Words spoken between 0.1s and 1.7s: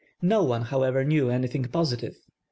41 No one, however, knew anything